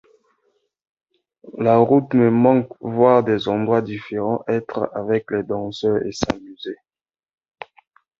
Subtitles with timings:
[1.59, 6.75] La route me manque, voir des endroits différents, être avec les danseurs et s'amuser.